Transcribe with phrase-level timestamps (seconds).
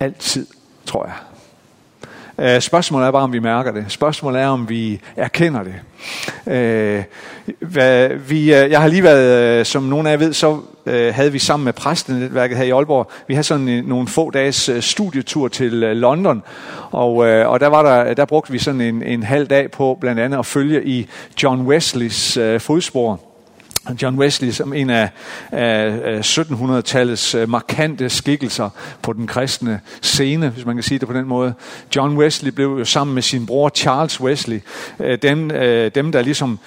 [0.00, 0.46] Altid,
[0.86, 1.14] tror jeg.
[2.40, 3.84] Øh, spørgsmålet er bare, om vi mærker det.
[3.88, 5.74] Spørgsmålet er, om vi erkender det.
[6.46, 7.04] Øh,
[8.30, 11.32] vi, øh, jeg har lige været, øh, som nogle af jer ved, så øh, havde
[11.32, 15.72] vi sammen med præstenetværket her i Aalborg, vi havde sådan nogle få dages studietur til
[15.72, 16.42] London,
[16.90, 20.20] og, og der, var der, der brugte vi sådan en, en halv dag på blandt
[20.20, 21.08] andet at følge i
[21.42, 23.20] John Wesleys fodspor.
[24.02, 25.10] John Wesley som en af,
[25.52, 28.70] af 1700-tallets øh, markante skikkelser
[29.02, 31.54] på den kristne scene, hvis man kan sige det på den måde.
[31.96, 34.60] John Wesley blev jo sammen med sin bror Charles Wesley,
[35.00, 36.58] øh, dem, øh, dem der ligesom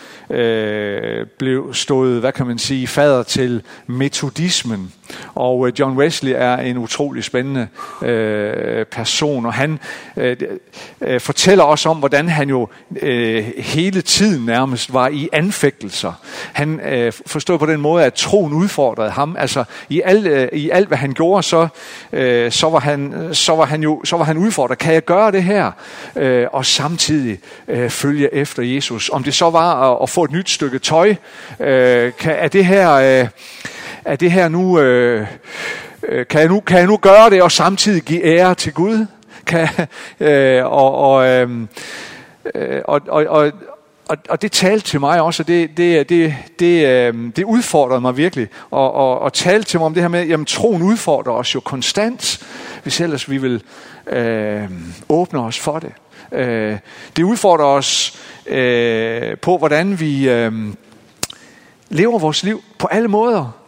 [1.37, 4.93] blev stået, hvad kan man sige, fader til metodismen.
[5.35, 7.67] Og øh, John Wesley er en utrolig spændende
[8.01, 9.79] øh, person, og han
[10.15, 12.67] øh, fortæller os om, hvordan han jo
[13.57, 16.13] hele tiden nærmest var i anfægtelser.
[16.53, 19.35] Han øh, forstod på den måde, at troen udfordrede ham.
[19.39, 21.67] Altså i alt, øh, i alt hvad han gjorde, så,
[22.13, 24.77] øh, så, var han, så, var han jo, så var han udfordret.
[24.77, 25.71] Kan jeg gøre det her?
[26.15, 29.09] Øh, og samtidig øh, følge efter Jesus.
[29.13, 31.15] Om det så var at, at få et nyt stykke tøj,
[31.59, 33.27] øh, kan, er, det her, øh,
[34.05, 34.79] er det her nu...
[34.79, 35.27] Øh,
[36.07, 39.05] øh, kan jeg, nu, kan jeg nu gøre det og samtidig give ære til Gud?
[39.45, 39.67] Kan,
[40.19, 41.49] øh, og, og, øh,
[42.55, 43.51] øh, og, og, og,
[44.09, 48.01] og, og det talte til mig også, og det, det, det, det, øh, det udfordrede
[48.01, 48.47] mig virkelig.
[48.71, 51.59] Og, og, og talte til mig om det her med, jamen troen udfordrer os jo
[51.59, 52.45] konstant,
[52.83, 53.63] hvis ellers vi vil
[54.07, 54.63] øh,
[55.09, 55.91] åbne os for det.
[56.31, 56.77] Øh,
[57.15, 60.53] det udfordrer os øh, på, hvordan vi øh,
[61.89, 63.62] lever vores liv på alle måder.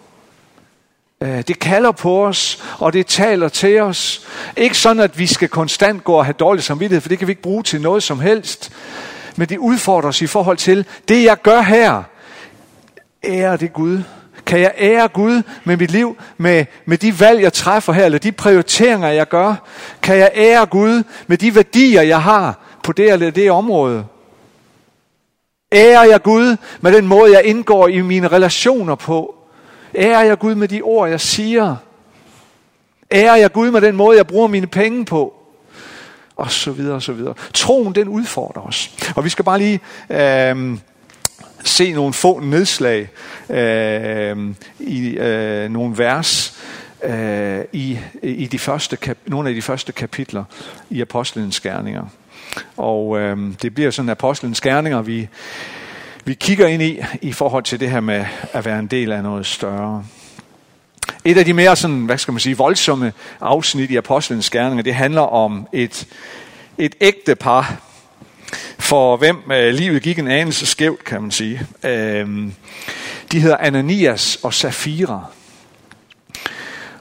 [1.22, 4.28] Øh, det kalder på os, og det taler til os.
[4.58, 7.32] Ikke sådan, at vi skal konstant gå og have dårlig samvittighed, for det kan vi
[7.32, 8.72] ikke bruge til noget som helst
[9.36, 12.04] men det udfordrer os i forhold til, det jeg gør her,
[13.24, 14.02] ære det Gud.
[14.46, 18.20] Kan jeg ære Gud med mit liv, med, med de valg, jeg træffer her, eller
[18.20, 19.56] de prioriteringer, jeg gør?
[20.02, 24.06] Kan jeg ære Gud med de værdier, jeg har på det eller det område?
[25.72, 29.35] Ærer jeg Gud med den måde, jeg indgår i mine relationer på?
[29.96, 31.76] Ærer jeg Gud med de ord, jeg siger?
[33.12, 35.34] Ærer jeg Gud med den måde, jeg bruger mine penge på?
[36.36, 37.34] og så videre og så videre.
[37.54, 38.92] Troen, den udfordrer os.
[39.16, 39.80] Og vi skal bare lige
[40.10, 40.78] øh,
[41.64, 43.10] se nogle få nedslag
[43.50, 46.58] øh, i øh, nogle vers
[47.04, 50.44] øh, i, i de første kap, nogle af de første kapitler
[50.90, 52.06] i Apostlenes Gerninger.
[52.78, 55.28] Og øh, det bliver sådan Apostlenes Gerninger, vi,
[56.26, 59.24] vi kigger ind i, i forhold til det her med at være en del af
[59.24, 60.06] noget større.
[61.26, 64.96] Et af de mere sådan, hvad skal man sige, voldsomme afsnit i Apostlenes Gerninger, det
[64.96, 66.08] handler om et,
[66.78, 67.82] et ægte par,
[68.80, 71.62] for hvem øh, livet gik en anelse skævt, kan man sige.
[71.84, 72.48] Øh,
[73.32, 75.26] de hedder Ananias og Safira.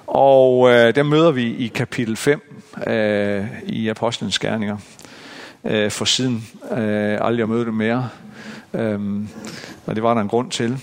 [0.06, 4.76] Og øh, der møder vi i kapitel 5 øh, i Apostlenes Gerninger.
[5.64, 8.08] Øh, for siden øh, aldrig at møde dem mere.
[8.74, 9.00] Øh,
[9.86, 10.78] og det var der en grund til.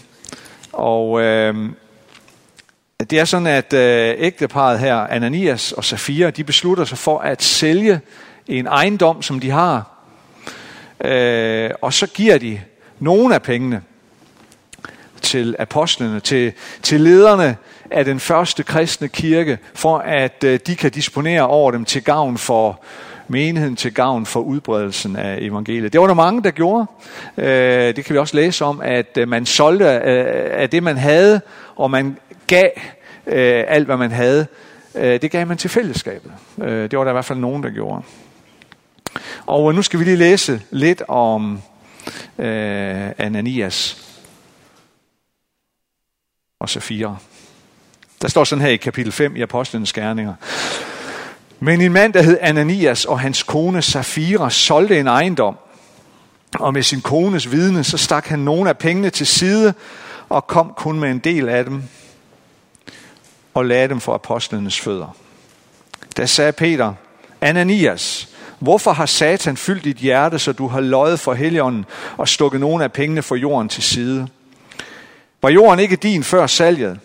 [0.74, 1.76] Og øhm,
[3.00, 7.44] det er sådan, at øh, ægteparet her, Ananias og Safira, de beslutter sig for at
[7.44, 8.02] sælge
[8.48, 9.92] en ejendom, som de har.
[11.04, 12.62] Øh, og så giver de
[13.00, 13.82] nogle af pengene
[15.22, 17.58] til apostlene, til, til lederne
[17.92, 22.38] af den første kristne kirke, for at øh, de kan disponere over dem til gavn
[22.38, 22.84] for
[23.32, 25.94] menigheden, til gavn for udbredelsen af evangeliet.
[25.94, 26.86] Det var der mange, der gjorde.
[27.38, 30.98] Øh, det kan vi også læse om, at øh, man solgte øh, af det, man
[30.98, 31.42] havde,
[31.76, 32.70] og man gav
[33.68, 34.48] alt, hvad man havde,
[34.96, 36.32] det gav man til fællesskabet.
[36.58, 38.02] Det var der i hvert fald nogen, der gjorde.
[39.46, 41.62] Og nu skal vi lige læse lidt om
[43.18, 44.08] Ananias
[46.60, 47.16] og Safira.
[48.22, 50.34] Der står sådan her i kapitel 5 i Apostlenes Gerninger.
[51.64, 55.58] Men en mand, der hed Ananias og hans kone Safira, solgte en ejendom.
[56.60, 59.74] Og med sin kones vidne, så stak han nogle af pengene til side
[60.30, 61.84] og kom kun med en del af dem
[63.54, 65.16] og lagde dem for apostlenes fødder.
[66.18, 66.94] Da sagde Peter,
[67.42, 68.30] Ananias,
[68.60, 71.86] hvorfor har Satan fyldt dit hjerte, så du har løjet for Helligånden
[72.18, 74.28] og stukket nogle af pengene for jorden til side?
[75.42, 77.00] Var jorden ikke din før salget?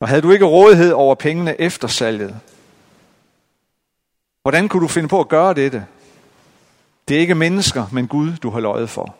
[0.00, 2.34] Og havde du ikke rådighed over pengene efter salget?
[4.42, 5.86] Hvordan kunne du finde på at gøre dette?
[7.08, 9.16] Det er ikke mennesker, men Gud, du har løjet for.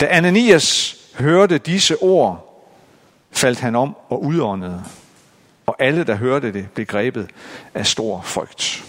[0.00, 2.64] Da Ananias hørte disse ord,
[3.30, 4.84] faldt han om og udåndede.
[5.66, 7.30] Og alle, der hørte det, blev grebet
[7.74, 8.84] af stor frygt.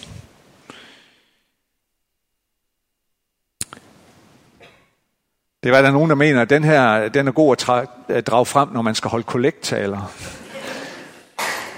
[5.64, 8.28] Det var der nogen, der mener, at den her den er god at, tra- at
[8.28, 10.12] drage frem, når man skal holde kollekttaler.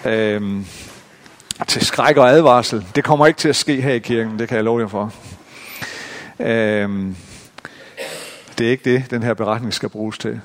[0.05, 0.65] øhm,
[1.67, 2.85] til skræk og advarsel.
[2.95, 5.13] Det kommer ikke til at ske her i kirken, det kan jeg love jer for.
[6.39, 7.15] Øhm,
[8.57, 10.41] det er ikke det, den her beretning skal bruges til.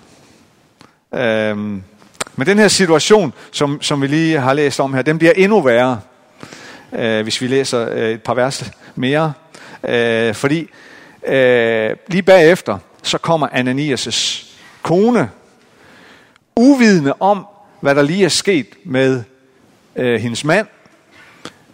[1.14, 1.82] Øhm,
[2.36, 5.60] men den her situation, som, som vi lige har læst om her, den bliver endnu
[5.60, 6.00] værre,
[6.92, 9.32] øh, hvis vi læser øh, et par vers mere.
[9.88, 10.68] Øh, fordi
[11.26, 14.46] øh, lige bagefter, så kommer Ananias'
[14.82, 15.30] kone,
[16.56, 17.46] uvidende om,
[17.80, 19.22] hvad der lige er sket med
[19.96, 20.66] øh, hendes mand.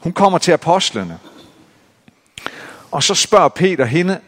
[0.00, 1.19] Hun kommer til apostlene.
[2.91, 4.21] Og så spørger Peter hende,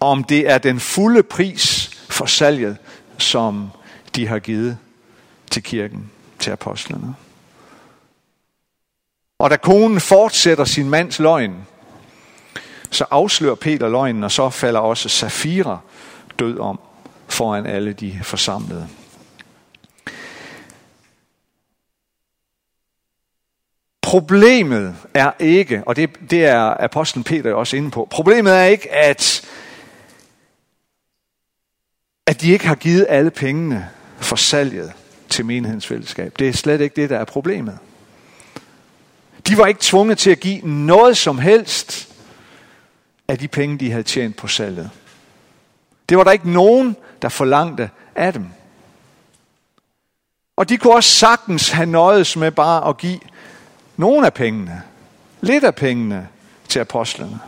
[0.00, 2.76] om det er den fulde pris for salget,
[3.18, 3.70] som
[4.16, 4.78] de har givet
[5.50, 7.14] til kirken, til apostlene.
[9.38, 11.66] Og da konen fortsætter sin mands løgn,
[12.90, 15.78] så afslører Peter løgnen, og så falder også Safira
[16.38, 16.80] død om
[17.28, 18.88] foran alle de forsamlede.
[24.08, 28.94] Problemet er ikke, og det, det er apostlen Peter også inde på, problemet er ikke,
[28.94, 29.48] at,
[32.26, 33.88] at de ikke har givet alle pengene
[34.18, 34.92] for salget
[35.28, 36.38] til menighedens fællesskab.
[36.38, 37.78] Det er slet ikke det, der er problemet.
[39.48, 42.08] De var ikke tvunget til at give noget som helst
[43.28, 44.90] af de penge, de havde tjent på salget.
[46.08, 48.46] Det var der ikke nogen, der forlangte af dem.
[50.56, 53.18] Og de kunne også sagtens have nøjes med bare at give
[53.98, 54.82] nogle af pengene,
[55.40, 56.28] lidt af pengene
[56.68, 57.40] til apostlene,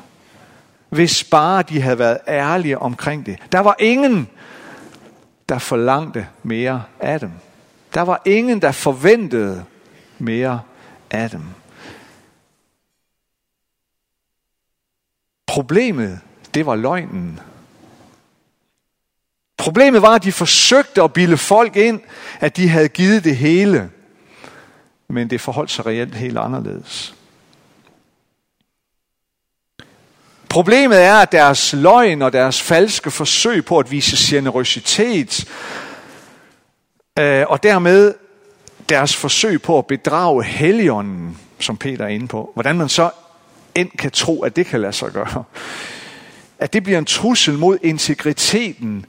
[0.89, 3.39] hvis bare de havde været ærlige omkring det.
[3.53, 4.29] Der var ingen,
[5.49, 7.31] der forlangte mere af dem.
[7.95, 9.65] Der var ingen, der forventede
[10.19, 10.61] mere
[11.11, 11.43] af dem.
[15.47, 16.21] Problemet,
[16.55, 17.41] det var løgnen.
[19.57, 22.01] Problemet var, at de forsøgte at bilde folk ind,
[22.41, 23.91] at de havde givet det hele.
[25.11, 27.15] Men det forholdt sig reelt helt anderledes.
[30.49, 35.45] Problemet er, at deres løgn og deres falske forsøg på at vise generøsitet,
[37.19, 38.15] øh, og dermed
[38.89, 43.11] deres forsøg på at bedrage heligånden, som Peter er inde på, hvordan man så
[43.75, 45.45] end kan tro, at det kan lade sig gøre,
[46.59, 49.07] at det bliver en trussel mod integriteten,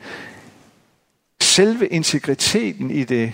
[1.41, 3.33] selve integriteten i det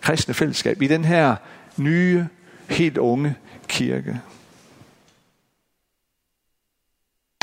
[0.00, 1.36] kristne fællesskab, i den her
[1.76, 2.26] nye,
[2.68, 3.34] helt unge
[3.68, 4.20] kirke.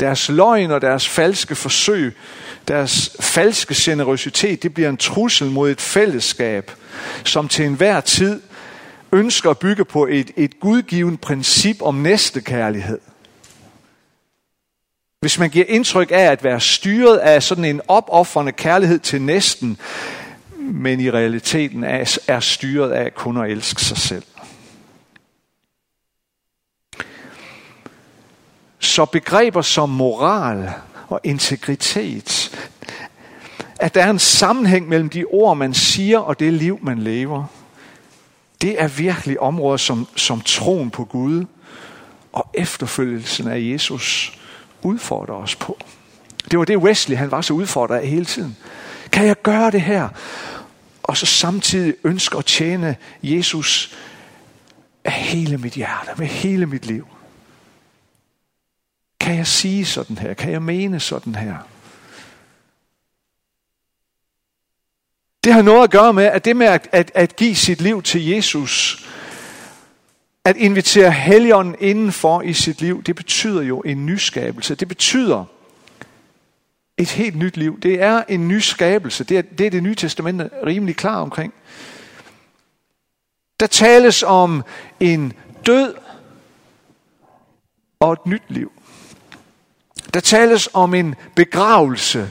[0.00, 2.16] Deres løgn og deres falske forsøg,
[2.68, 6.72] deres falske generøsitet, det bliver en trussel mod et fællesskab,
[7.24, 8.42] som til enhver tid
[9.12, 12.98] ønsker at bygge på et, et gudgivet princip om næstekærlighed.
[15.20, 19.78] Hvis man giver indtryk af at være styret af sådan en opoffrende kærlighed til næsten,
[20.72, 24.22] men i realiteten er, er styret af kun at elske sig selv.
[28.78, 30.72] Så begreber som moral
[31.08, 32.58] og integritet,
[33.80, 37.44] at der er en sammenhæng mellem de ord, man siger, og det liv, man lever,
[38.62, 41.44] det er virkelig områder som, som troen på Gud
[42.32, 44.38] og efterfølgelsen af Jesus
[44.82, 45.78] udfordrer os på.
[46.50, 48.56] Det var det Wesley, han var så udfordret af hele tiden.
[49.12, 50.08] Kan jeg gøre det her?
[51.08, 53.96] Og så samtidig ønske at tjene Jesus
[55.04, 57.06] af hele mit hjerte, med hele mit liv.
[59.20, 60.34] Kan jeg sige sådan her?
[60.34, 61.56] Kan jeg mene sådan her?
[65.44, 68.02] Det har noget at gøre med, at det med at, at, at give sit liv
[68.02, 69.06] til Jesus,
[70.44, 74.74] at invitere Helligånden indenfor i sit liv, det betyder jo en nyskabelse.
[74.74, 75.44] Det betyder
[76.98, 77.80] et helt nyt liv.
[77.80, 79.24] Det er en ny skabelse.
[79.24, 81.54] Det er det, er det nye testamente rimelig klar omkring.
[83.60, 84.64] Der tales om
[85.00, 85.32] en
[85.66, 85.94] død
[88.00, 88.72] og et nyt liv.
[90.14, 92.30] Der tales om en begravelse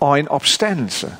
[0.00, 1.16] og en opstandelse.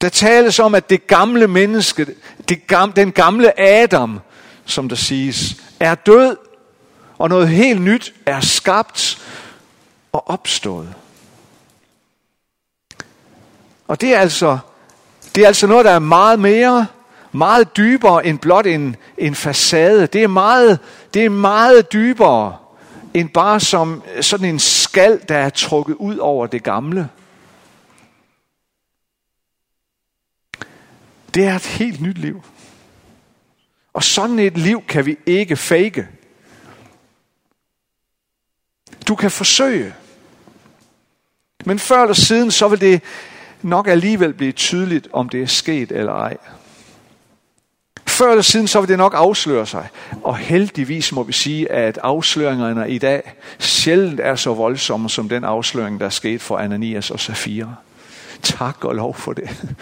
[0.00, 2.06] Der tales om, at det gamle menneske,
[2.48, 4.20] det gamle, den gamle Adam,
[4.64, 6.36] som der siges, er død,
[7.22, 9.18] og noget helt nyt er skabt
[10.12, 10.94] og opstået.
[13.88, 14.58] Og det er altså,
[15.34, 16.86] det er altså noget, der er meget mere,
[17.32, 20.06] meget dybere end blot en, en facade.
[20.06, 20.78] Det er meget,
[21.14, 22.56] det er meget dybere
[23.14, 27.08] end bare som sådan en skal, der er trukket ud over det gamle.
[31.34, 32.44] Det er et helt nyt liv.
[33.92, 36.08] Og sådan et liv kan vi ikke fake.
[39.12, 39.94] Du kan forsøge.
[41.64, 43.00] Men før eller siden, så vil det
[43.62, 46.36] nok alligevel blive tydeligt, om det er sket eller ej.
[48.06, 49.88] før eller siden, så vil det nok afsløre sig.
[50.22, 55.44] Og heldigvis må vi sige, at afsløringerne i dag sjældent er så voldsomme, som den
[55.44, 57.74] afsløring, der er sket for Ananias og Safira.
[58.42, 59.76] Tak og lov for det.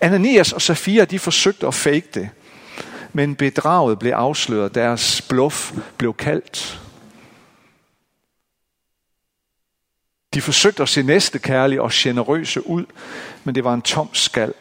[0.00, 2.30] Ananias og Safira, de forsøgte at fake det.
[3.16, 6.80] Men bedraget blev afsløret, deres bluff blev kaldt.
[10.34, 12.84] De forsøgte at se næste kærlige og generøse ud,
[13.44, 14.54] men det var en tom skal.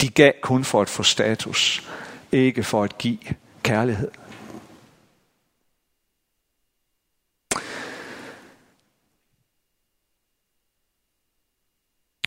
[0.00, 1.88] De gav kun for at få status,
[2.32, 3.18] ikke for at give
[3.62, 4.10] kærlighed.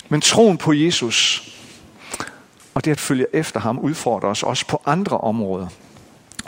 [0.10, 1.50] Men troen på Jesus
[2.80, 5.68] og det at følge efter ham udfordrer os også på andre områder.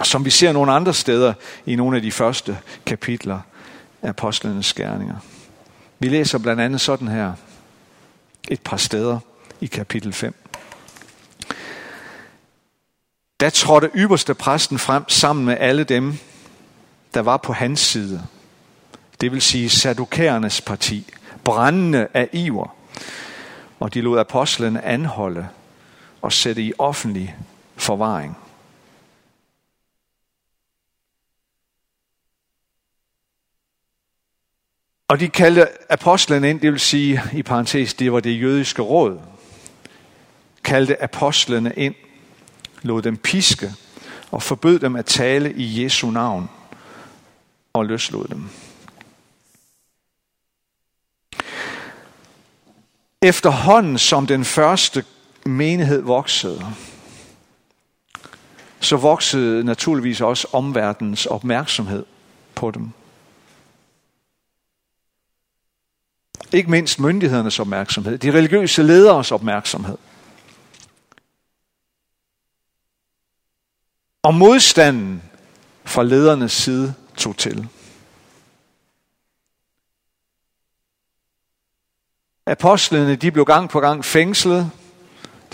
[0.03, 1.33] Som vi ser nogle andre steder
[1.65, 3.39] i nogle af de første kapitler
[4.01, 5.15] af Apostlenes Gerninger.
[5.99, 7.33] Vi læser blandt andet sådan her
[8.47, 9.19] et par steder
[9.61, 10.35] i kapitel 5.
[13.39, 16.17] Da trådte ypperste præsten frem sammen med alle dem,
[17.13, 18.23] der var på hans side.
[19.21, 22.75] Det vil sige sadukærernes parti, brændende af iver.
[23.79, 25.47] Og de lod apostlen anholde
[26.21, 27.35] og sætte i offentlig
[27.75, 28.37] forvaring.
[35.07, 39.19] Og de kaldte apostlen ind, det vil sige i parentes, det var det jødiske råd,
[40.63, 41.95] kaldte apostlene ind,
[42.81, 43.71] lod dem piske
[44.31, 46.49] og forbød dem at tale i Jesu navn
[47.73, 48.49] og løslod dem.
[53.21, 55.05] Efterhånden som den første
[55.45, 56.75] menighed voksede,
[58.79, 62.05] så voksede naturligvis også omverdens opmærksomhed
[62.55, 62.91] på dem.
[66.53, 69.97] Ikke mindst myndighedernes opmærksomhed, de religiøse lederes opmærksomhed.
[74.23, 75.23] Og modstanden
[75.85, 77.67] fra ledernes side tog til.
[82.45, 84.71] Apostlene de blev gang på gang fængslet,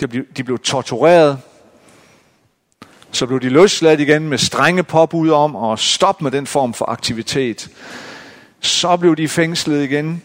[0.00, 1.40] de blev, de blev tortureret,
[3.12, 6.84] så blev de løsladt igen med strenge påbud om at stoppe med den form for
[6.84, 7.70] aktivitet.
[8.60, 10.22] Så blev de fængslet igen,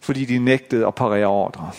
[0.00, 1.70] fordi de nægtede at parere ordre.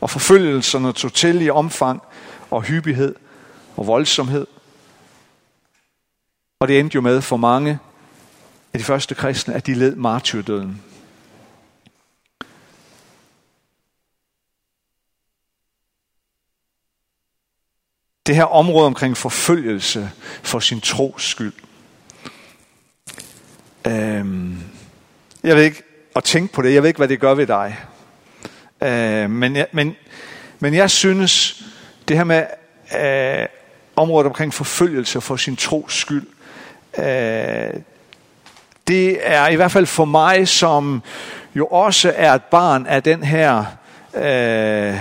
[0.00, 2.02] Og forfølgelserne tog til i omfang
[2.50, 3.14] og hyppighed
[3.76, 4.46] og voldsomhed.
[6.60, 7.78] Og det endte jo med for mange
[8.72, 10.82] af de første kristne, at de led martyrdøden.
[18.28, 20.10] Det her område omkring forfølgelse
[20.42, 21.52] for sin tros skyld.
[23.86, 24.58] Øhm,
[25.44, 25.82] jeg ved ikke,
[26.16, 27.76] at tænke på det, jeg ved ikke, hvad det gør ved dig.
[28.82, 29.96] Øh, men, jeg, men,
[30.58, 31.62] men jeg synes,
[32.08, 32.44] det her med
[33.00, 33.46] øh,
[33.96, 36.26] området omkring forfølgelse for sin tros skyld,
[36.98, 37.80] øh,
[38.88, 41.02] det er i hvert fald for mig, som
[41.54, 43.64] jo også er et barn af den her,
[44.14, 44.96] øh,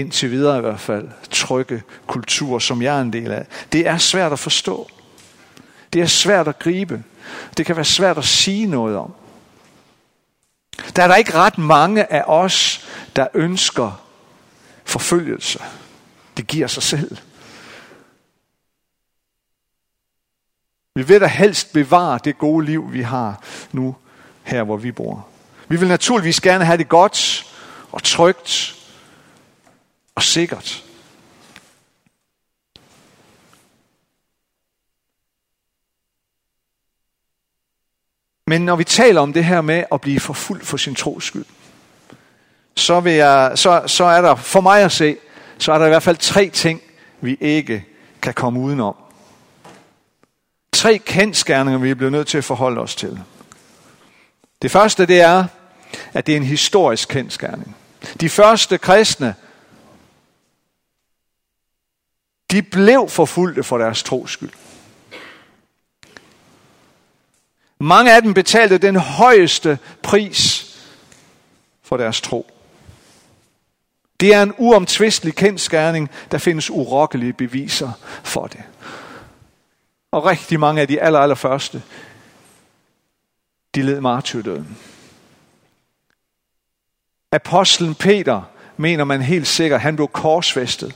[0.00, 3.46] indtil videre i hvert fald, trygge kultur, som jeg er en del af.
[3.72, 4.90] Det er svært at forstå.
[5.92, 7.02] Det er svært at gribe.
[7.56, 9.14] Det kan være svært at sige noget om.
[10.96, 12.86] Der er der ikke ret mange af os,
[13.16, 14.02] der ønsker
[14.84, 15.62] forfølgelse.
[16.36, 17.16] Det giver sig selv.
[20.94, 23.96] Vi vil da helst bevare det gode liv, vi har nu
[24.42, 25.28] her, hvor vi bor.
[25.68, 27.46] Vi vil naturligvis gerne have det godt
[27.92, 28.77] og trygt
[30.18, 30.84] og sikkert.
[38.46, 41.44] Men når vi taler om det her med at blive forfulgt for sin tros skyld,
[42.74, 45.16] så, vil jeg, så, så er der, for mig at se,
[45.58, 46.82] så er der i hvert fald tre ting,
[47.20, 47.84] vi ikke
[48.22, 48.96] kan komme udenom.
[50.72, 53.20] Tre kendskærninger, vi bliver nødt til at forholde os til.
[54.62, 55.44] Det første, det er,
[56.12, 57.76] at det er en historisk kendskærning.
[58.20, 59.34] De første kristne,
[62.50, 64.50] de blev forfulgte for deres tros skyld.
[67.80, 70.64] Mange af dem betalte den højeste pris
[71.82, 72.50] for deres tro.
[74.20, 77.92] Det er en uomtvistelig kendskærning, der findes urokkelige beviser
[78.24, 78.62] for det.
[80.10, 81.82] Og rigtig mange af de aller, aller første,
[83.74, 84.78] de led martyrdøden.
[87.32, 88.42] Apostlen Peter
[88.76, 90.94] mener man helt sikkert, han blev korsfæstet.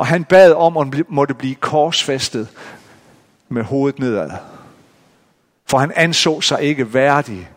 [0.00, 2.48] Og han bad om at måtte blive korsfæstet
[3.48, 4.30] med hovedet nedad.
[5.66, 7.50] For han anså sig ikke værdig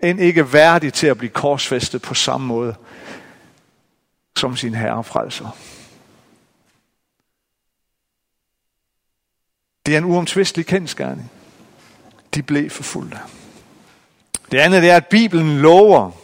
[0.00, 2.74] end ikke værdig til at blive korsfæstet på samme måde
[4.36, 5.56] som sin herre frelser.
[9.86, 11.30] Det er en uomtvistelig kendskærning.
[12.34, 13.18] De blev forfulgte.
[14.50, 16.23] Det andet er, at Bibelen lover,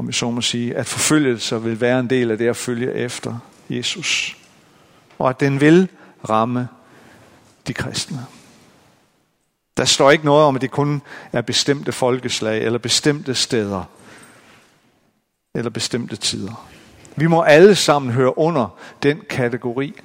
[0.00, 2.92] om jeg så må sige, at forfølgelser vil være en del af det at følge
[2.92, 3.38] efter
[3.70, 4.36] Jesus.
[5.18, 5.88] Og at den vil
[6.28, 6.68] ramme
[7.66, 8.26] de kristne.
[9.76, 11.02] Der står ikke noget om, at det kun
[11.32, 13.84] er bestemte folkeslag eller bestemte steder
[15.54, 16.68] eller bestemte tider.
[17.16, 20.00] Vi må alle sammen høre under den kategori.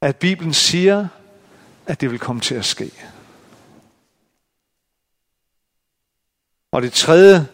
[0.00, 1.08] At Bibelen siger,
[1.86, 2.90] at det vil komme til at ske.
[6.72, 7.46] Og det tredje,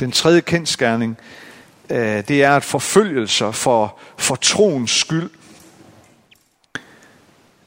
[0.00, 1.18] den tredje kendskærning,
[1.90, 5.30] øh, det er, at forfølgelser for, for troens skyld,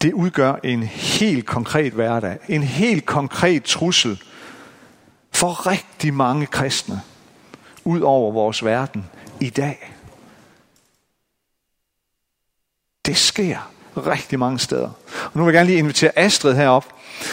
[0.02, 4.24] det udgør en helt konkret hverdag, en helt konkret trussel
[5.32, 7.02] for rigtig mange kristne
[7.84, 9.06] ud over vores verden
[9.40, 9.94] i dag.
[13.06, 14.90] Det sker rigtig mange steder.
[15.24, 16.86] Og nu vil jeg gerne lige invitere Astrid herop.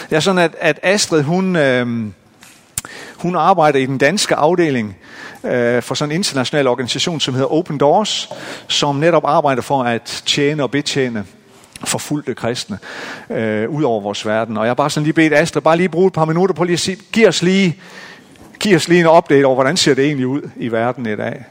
[0.09, 2.11] Det er sådan, at, at Astrid, hun, øh,
[3.21, 4.97] hun arbejder i den danske afdeling
[5.43, 8.29] øh, for sådan en international organisation, som hedder Open Doors,
[8.67, 11.25] som netop arbejder for at tjene og betjene
[11.83, 12.79] forfulgte kristne
[13.29, 14.57] øh, ud over vores verden.
[14.57, 16.63] Og jeg har bare sådan lige bedt Astrid, bare lige bruge et par minutter på
[16.63, 17.77] lige at sige, giv os lige,
[18.59, 21.45] giv os lige en update over, hvordan ser det egentlig ud i verden i dag.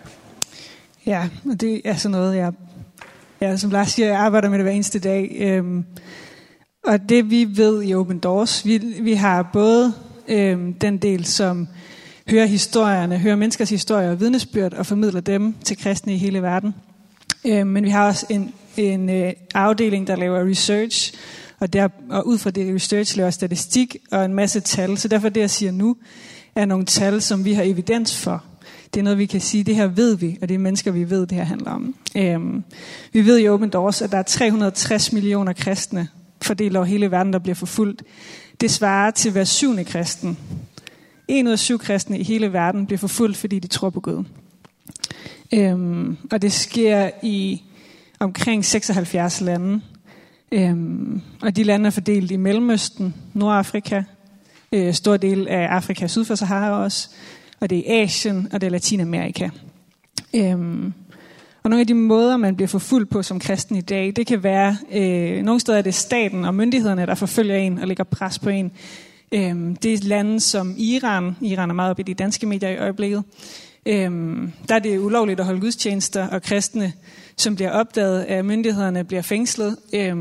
[1.06, 2.52] Ja, og det er sådan noget, jeg,
[3.40, 5.36] ja, som Lars siger, jeg arbejder med det hver eneste dag.
[5.40, 5.84] Øhm,
[6.86, 9.92] og det vi ved i Open Doors, vi, vi har både
[10.28, 11.68] øh, den del, som
[12.30, 16.74] hører historierne, hører menneskers historier og vidnesbyrd og formidler dem til kristne i hele verden.
[17.44, 21.14] Øh, men vi har også en en øh, afdeling, der laver research,
[21.60, 24.98] og, der, og ud fra det research laver statistik og en masse tal.
[24.98, 25.96] Så derfor det, jeg siger nu,
[26.54, 28.44] er nogle tal, som vi har evidens for.
[28.94, 31.10] Det er noget, vi kan sige, det her ved vi, og det er mennesker, vi
[31.10, 31.94] ved, det her handler om.
[32.16, 32.64] Øhm,
[33.12, 36.08] vi ved i Open Doors, at der er 360 millioner kristne
[36.42, 38.02] fordelt over hele verden, der bliver forfulgt.
[38.60, 40.38] Det svarer til hver syvende kristen.
[41.28, 44.24] En ud af syv kristne i hele verden bliver forfulgt, fordi de tror på Gud.
[45.54, 47.62] Øhm, og det sker i
[48.18, 49.80] omkring 76 lande.
[50.52, 54.02] Øhm, og de lande er fordelt i Mellemøsten, Nordafrika,
[54.72, 57.08] øh, stor del af Afrika syd for Sahara også,
[57.60, 59.48] og det er Asien, og det er Latinamerika.
[60.34, 60.92] Øhm,
[61.62, 64.42] og nogle af de måder, man bliver forfulgt på som kristen i dag, det kan
[64.42, 68.38] være, øh, nogle steder er det staten og myndighederne, der forfølger en og lægger pres
[68.38, 68.72] på en.
[69.32, 71.36] Øh, det er lande som Iran.
[71.40, 73.24] Iran er meget op i de danske medier i øjeblikket.
[73.86, 74.10] Øh,
[74.68, 76.92] der er det ulovligt at holde gudstjenester, og kristne
[77.38, 79.76] som bliver opdaget af myndighederne, bliver fængslet.
[79.94, 80.16] Øh,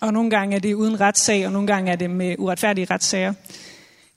[0.00, 3.32] og nogle gange er det uden retssag, og nogle gange er det med uretfærdige retssager.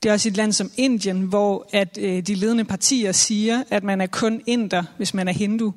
[0.02, 3.84] Det er også et land som Indien, hvor at øh, de ledende partier siger, at
[3.84, 5.74] man er kun inder, hvis man er hindu.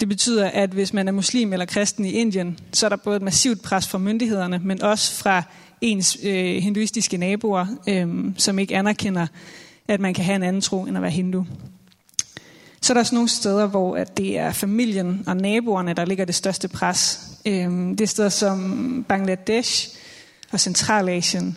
[0.00, 3.16] Det betyder, at hvis man er muslim eller kristen i Indien, så er der både
[3.16, 5.42] et massivt pres fra myndighederne, men også fra
[5.80, 9.26] ens øh, hinduistiske naboer, øh, som ikke anerkender,
[9.88, 11.46] at man kan have en anden tro end at være hindu.
[12.82, 16.24] Så er der også nogle steder, hvor at det er familien og naboerne, der ligger
[16.24, 17.20] det største pres.
[17.46, 19.88] Øh, det er steder som Bangladesh
[20.52, 21.56] og Centralasien.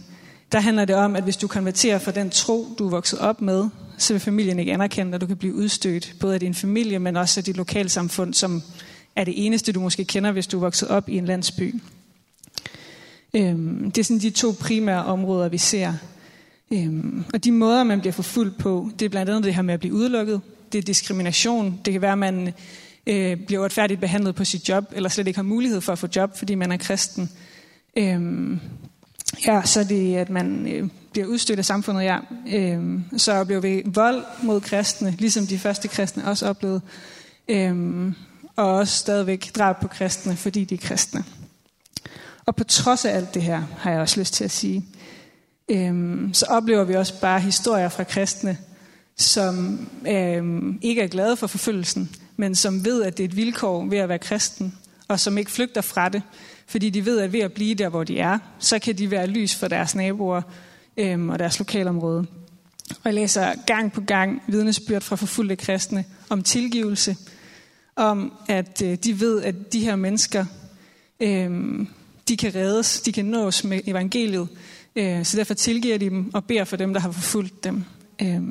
[0.52, 3.42] Der handler det om, at hvis du konverterer fra den tro, du er vokset op
[3.42, 7.00] med, så vil familien ikke anerkende, at du kan blive udstødt, både af din familie,
[7.00, 8.62] men også af dit lokalsamfund, som
[9.16, 11.76] er det eneste, du måske kender, hvis du er vokset op i en landsby.
[13.34, 15.94] Øhm, det er sådan de to primære områder, vi ser.
[16.72, 19.74] Øhm, og de måder, man bliver forfulgt på, det er blandt andet det her med
[19.74, 21.80] at blive udelukket det er diskrimination.
[21.86, 22.54] Det kan være, at man
[23.08, 26.08] øh, bliver uretfærdigt behandlet på sit job, eller slet ikke har mulighed for at få
[26.16, 27.30] job, fordi man er kristen.
[27.98, 28.60] Øhm,
[29.48, 32.18] ja, så er det, at man øh, bliver udstødt af samfundet, ja.
[32.48, 36.82] Øh, så oplever vi vold mod kristne, ligesom de første kristne også oplevede.
[37.48, 38.14] Øh,
[38.56, 41.24] og også stadigvæk drab på kristne, fordi de er kristne.
[42.46, 44.86] Og på trods af alt det her, har jeg også lyst til at sige,
[45.70, 48.58] øh, så oplever vi også bare historier fra kristne,
[49.18, 53.86] som øh, ikke er glade for forfølgelsen, men som ved, at det er et vilkår
[53.86, 56.22] ved at være kristen, og som ikke flygter fra det,
[56.72, 59.28] fordi de ved, at ved at blive der, hvor de er, så kan de være
[59.28, 60.42] lys for deres naboer
[60.98, 62.26] øhm, og deres lokalområde.
[62.90, 67.16] Og jeg læser gang på gang vidnesbyrd fra forfulgte kristne om tilgivelse,
[67.96, 70.46] om at øh, de ved, at de her mennesker,
[71.20, 71.80] øh,
[72.28, 74.48] de kan reddes, de kan nås med evangeliet,
[74.96, 77.84] øh, så derfor tilgiver de dem og beder for dem, der har forfulgt dem.
[78.22, 78.42] Øh,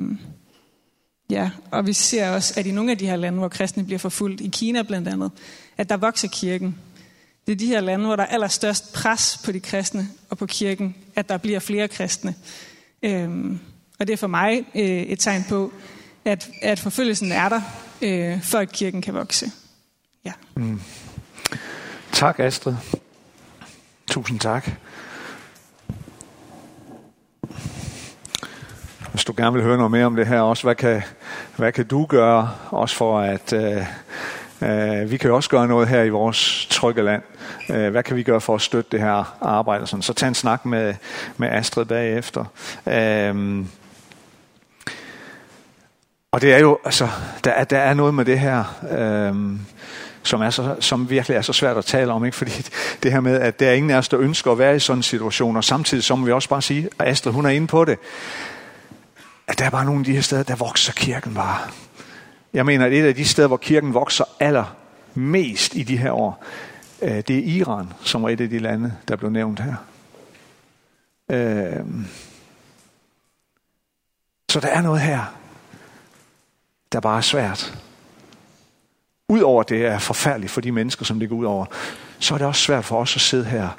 [1.31, 3.99] Ja, og vi ser også, at i nogle af de her lande, hvor kristne bliver
[3.99, 5.31] forfulgt, i Kina blandt andet,
[5.77, 6.75] at der vokser kirken.
[7.47, 10.45] Det er de her lande, hvor der er allerstørst pres på de kristne og på
[10.45, 12.35] kirken, at der bliver flere kristne.
[13.03, 13.59] Øhm,
[13.99, 15.73] og det er for mig øh, et tegn på,
[16.25, 17.61] at, at forfølgelsen er der,
[18.01, 19.51] øh, for at kirken kan vokse.
[20.25, 20.31] Ja.
[20.55, 20.81] Mm.
[22.11, 22.75] Tak, Astrid.
[24.11, 24.69] Tusind tak.
[29.11, 31.01] Hvis du gerne vil høre noget mere om det her også, hvad kan,
[31.57, 33.85] hvad kan du gøre også for at øh, øh,
[34.63, 37.21] Øh, vi kan jo også gøre noget her i vores trygge land.
[37.69, 39.87] Øh, hvad kan vi gøre for at støtte det her arbejde?
[39.87, 40.01] Sådan.
[40.01, 40.93] Så tag en snak med,
[41.37, 42.45] med Astrid bagefter.
[42.87, 43.65] Øh,
[46.31, 47.07] og det er jo, altså,
[47.43, 49.59] der er, der er noget med det her, øh,
[50.23, 52.37] som, er så, som virkelig er så svært at tale om, ikke?
[52.37, 52.51] fordi
[53.03, 54.99] det her med, at der er ingen af os, der ønsker at være i sådan
[54.99, 57.67] en situation, og samtidig så må vi også bare sige, at Astrid, hun er inde
[57.67, 57.97] på det,
[59.47, 61.57] at der er bare nogle af de her steder, der vokser kirken bare.
[62.53, 66.45] Jeg mener, at et af de steder, hvor kirken vokser allermest i de her år,
[67.01, 69.75] øh, det er Iran, som var et af de lande, der blev nævnt her.
[71.29, 72.05] Øhm.
[74.49, 75.35] Så der er noget her,
[76.91, 77.77] der bare er svært.
[79.29, 81.65] Udover det er forfærdeligt for de mennesker, som det går ud over,
[82.19, 83.69] så er det også svært for os at sidde her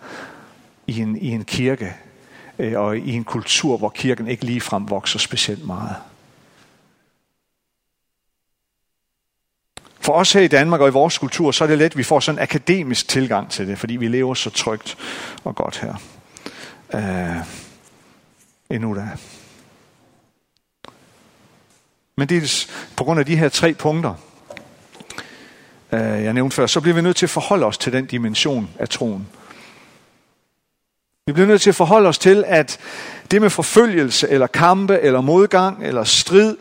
[0.86, 1.94] i en, i en kirke
[2.58, 5.96] øh, og i en kultur, hvor kirken ikke ligefrem vokser specielt meget.
[10.02, 12.02] For os her i Danmark og i vores kultur, så er det let, at vi
[12.02, 14.96] får sådan en akademisk tilgang til det, fordi vi lever så trygt
[15.44, 15.94] og godt her.
[16.94, 17.36] Øh,
[18.70, 19.08] endnu da.
[22.16, 24.14] Men dels på grund af de her tre punkter,
[25.92, 28.70] øh, jeg nævnte før, så bliver vi nødt til at forholde os til den dimension
[28.78, 29.28] af troen.
[31.26, 32.78] Vi bliver nødt til at forholde os til, at
[33.30, 36.56] det med forfølgelse, eller kampe, eller modgang, eller strid,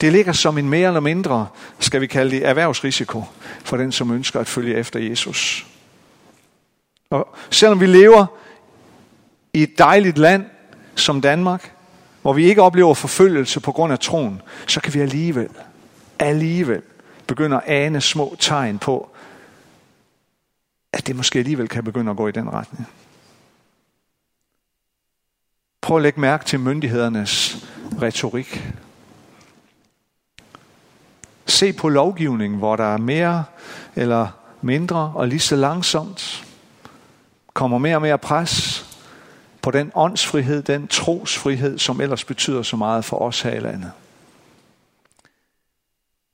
[0.00, 1.46] det ligger som en mere eller mindre,
[1.78, 3.24] skal vi kalde det, erhvervsrisiko
[3.64, 5.66] for den, som ønsker at følge efter Jesus.
[7.10, 8.26] Og selvom vi lever
[9.52, 10.46] i et dejligt land
[10.94, 11.72] som Danmark,
[12.22, 15.50] hvor vi ikke oplever forfølgelse på grund af troen, så kan vi alligevel,
[16.18, 16.82] alligevel
[17.26, 19.10] begynde at ane små tegn på,
[20.92, 22.86] at det måske alligevel kan begynde at gå i den retning.
[25.80, 27.66] Prøv at lægge mærke til myndighedernes
[28.02, 28.72] retorik.
[31.46, 33.44] Se på lovgivningen, hvor der er mere
[33.96, 34.28] eller
[34.62, 36.44] mindre og lige så langsomt
[37.54, 38.86] kommer mere og mere pres
[39.62, 43.92] på den åndsfrihed, den trosfrihed, som ellers betyder så meget for os her i landet.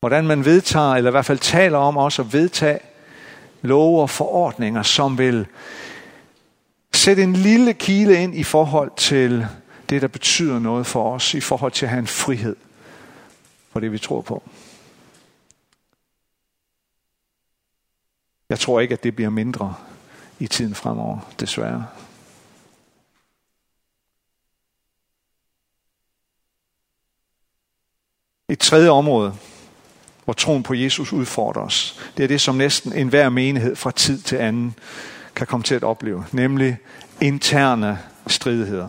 [0.00, 2.78] Hvordan man vedtager, eller i hvert fald taler om også at vedtage
[3.62, 5.46] love og forordninger, som vil
[6.92, 9.46] sætte en lille kile ind i forhold til
[9.90, 12.56] det, der betyder noget for os, i forhold til at have en frihed
[13.72, 14.42] for det, vi tror på.
[18.50, 19.74] Jeg tror ikke, at det bliver mindre
[20.38, 21.86] i tiden fremover, desværre.
[28.48, 29.34] Et tredje område,
[30.24, 34.22] hvor troen på Jesus udfordrer os, det er det, som næsten enhver menighed fra tid
[34.22, 34.74] til anden
[35.34, 36.78] kan komme til at opleve, nemlig
[37.20, 38.88] interne stridigheder.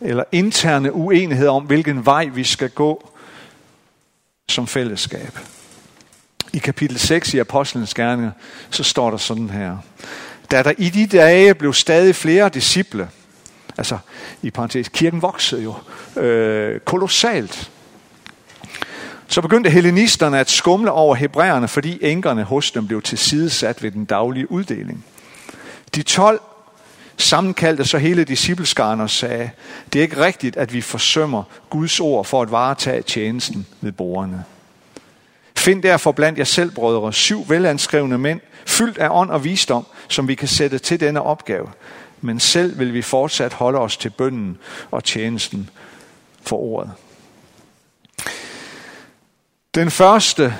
[0.00, 3.12] Eller interne uenigheder om, hvilken vej vi skal gå
[4.48, 5.38] som fællesskab.
[6.52, 8.30] I kapitel 6 i Apostlenes Gerninger,
[8.70, 9.76] så står der sådan her.
[10.50, 13.08] Da der i de dage blev stadig flere disciple,
[13.78, 13.98] altså
[14.42, 15.74] i parentes, kirken voksede jo
[16.22, 17.70] øh, kolossalt,
[19.28, 24.04] så begyndte hellenisterne at skumle over hebræerne, fordi enkerne hos dem blev tilsidesat ved den
[24.04, 25.04] daglige uddeling.
[25.94, 26.40] De 12
[27.16, 29.50] sammenkaldte så hele discipleskaren og sagde,
[29.92, 34.44] det er ikke rigtigt, at vi forsømmer Guds ord for at varetage tjenesten ved bordene.
[35.60, 40.28] Find derfor blandt jer selv, brødre, syv velanskrevne mænd, fyldt af ånd og visdom, som
[40.28, 41.68] vi kan sætte til denne opgave.
[42.20, 44.58] Men selv vil vi fortsat holde os til bønden
[44.90, 45.70] og tjenesten
[46.42, 46.90] for ordet.
[49.74, 50.54] Den første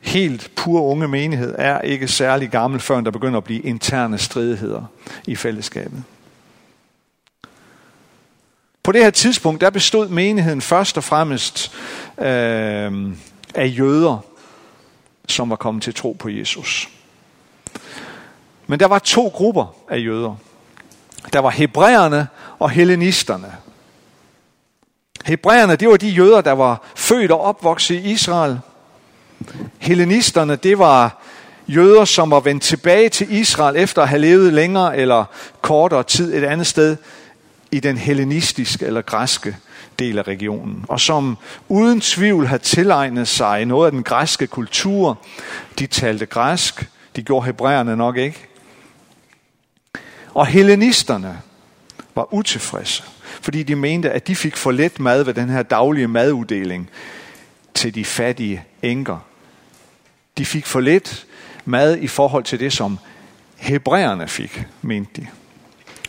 [0.00, 4.84] helt pur unge menighed er ikke særlig gammel, før der begynder at blive interne stridigheder
[5.26, 6.02] i fællesskabet.
[8.82, 11.72] På det her tidspunkt, der bestod menigheden først og fremmest
[12.18, 13.14] øh,
[13.54, 14.18] af jøder,
[15.28, 16.88] som var kommet til tro på Jesus.
[18.66, 20.34] Men der var to grupper af jøder.
[21.32, 22.26] Der var hebræerne
[22.58, 23.52] og hellenisterne.
[25.24, 28.60] Hebræerne, det var de jøder, der var født og opvokset i Israel.
[29.78, 31.22] Hellenisterne, det var
[31.68, 35.24] jøder, som var vendt tilbage til Israel efter at have levet længere eller
[35.60, 36.96] kortere tid et andet sted
[37.70, 39.56] i den hellenistiske eller græske
[39.98, 45.18] del af regionen, og som uden tvivl har tilegnet sig noget af den græske kultur.
[45.78, 48.46] De talte græsk, De gjorde hebræerne nok ikke.
[50.34, 51.40] Og hellenisterne
[52.14, 53.02] var utilfredse,
[53.40, 56.90] fordi de mente, at de fik for let mad ved den her daglige maduddeling
[57.74, 59.18] til de fattige enker.
[60.38, 61.26] De fik for lidt
[61.64, 62.98] mad i forhold til det, som
[63.56, 65.26] hebræerne fik, mente de.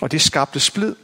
[0.01, 0.95] Og det skabte splid.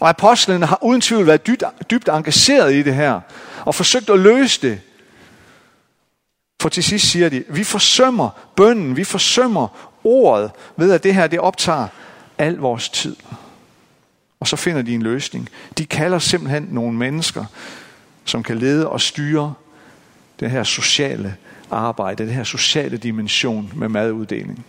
[0.00, 3.20] Og apostlene har uden tvivl været dybt, dybt engageret i det her,
[3.64, 4.80] og forsøgt at løse det.
[6.62, 11.26] For til sidst siger de, vi forsømmer bønden, vi forsømmer ordet, ved at det her
[11.26, 11.88] det optager
[12.38, 13.16] al vores tid.
[14.40, 15.48] Og så finder de en løsning.
[15.78, 17.44] De kalder simpelthen nogle mennesker,
[18.24, 19.54] som kan lede og styre
[20.40, 21.36] det her sociale
[21.70, 24.64] arbejde, det her sociale dimension med maduddeling.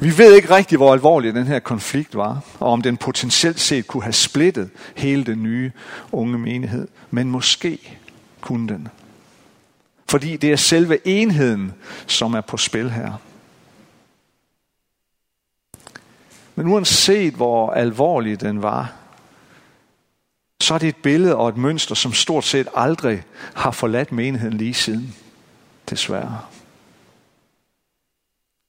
[0.00, 3.86] Vi ved ikke rigtig, hvor alvorlig den her konflikt var, og om den potentielt set
[3.86, 5.72] kunne have splittet hele den nye
[6.12, 6.88] unge menighed.
[7.10, 7.98] Men måske
[8.40, 8.88] kunne den.
[10.08, 11.72] Fordi det er selve enheden,
[12.06, 13.12] som er på spil her.
[16.54, 18.92] Men uanset hvor alvorlig den var,
[20.60, 23.22] så er det et billede og et mønster, som stort set aldrig
[23.54, 25.14] har forladt menigheden lige siden.
[25.90, 26.40] Desværre.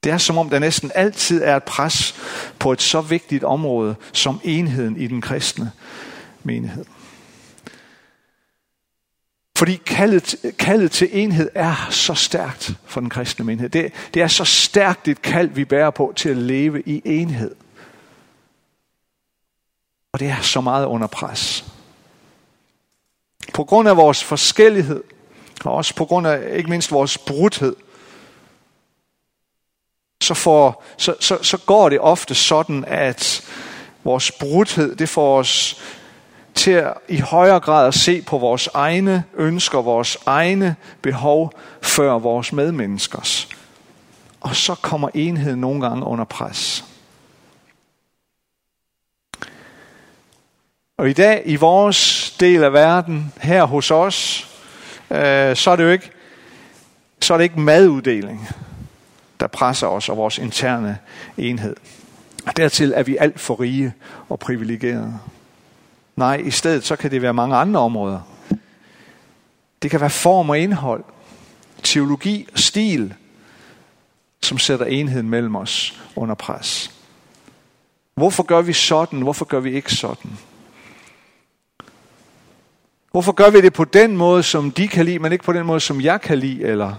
[0.04, 2.16] Det er som om der næsten altid er et pres
[2.60, 5.72] på et så vigtigt område som enheden i den kristne
[6.44, 6.86] menighed.
[9.60, 13.70] Fordi kaldet, kaldet til enhed er så stærkt for den kristne menighed.
[13.70, 17.56] Det, det er så stærkt et kald, vi bærer på til at leve i enhed.
[20.14, 21.66] Og det er så meget under pres.
[23.54, 25.04] På grund af vores forskellighed,
[25.66, 27.76] og også på grund af ikke mindst vores brudhed,
[30.22, 33.42] så, får, så, så, så går det ofte sådan, at
[34.04, 35.82] vores brudhed, det får os
[36.56, 42.12] til at i højere grad at se på vores egne ønsker, vores egne behov, før
[42.12, 43.48] vores medmenneskers.
[44.42, 46.86] Og så kommer enheden nogle gange under pres.
[50.98, 54.48] Og i dag, i vores del af verden, her hos os,
[55.12, 56.12] øh, så er det jo ikke,
[57.22, 58.50] så er det ikke maduddeling
[59.40, 60.98] der presser os og vores interne
[61.38, 61.76] enhed.
[62.58, 63.94] Dertil er vi alt for rige
[64.30, 65.20] og privilegerede.
[66.16, 68.20] Nej, i stedet så kan det være mange andre områder.
[69.82, 71.04] Det kan være form og indhold,
[71.84, 73.14] teologi og stil,
[74.42, 76.92] som sætter enheden mellem os under pres.
[78.16, 79.22] Hvorfor gør vi sådan?
[79.22, 80.38] Hvorfor gør vi ikke sådan?
[83.12, 85.66] Hvorfor gør vi det på den måde, som de kan lide, men ikke på den
[85.66, 86.96] måde, som jeg kan lide, eller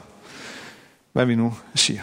[1.12, 2.02] hvad vi nu siger?